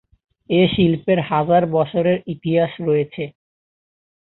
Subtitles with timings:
[0.49, 3.23] এ শিল্পের হাজার বছরের ইতিহাস রয়েছে।